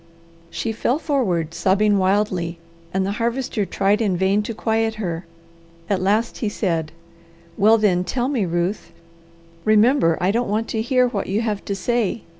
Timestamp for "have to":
11.41-11.75